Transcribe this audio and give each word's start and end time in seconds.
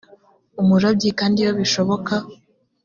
uburobyi 0.61 1.09
kandi 1.19 1.37
iyo 1.41 1.51
bishoboka 1.59 2.13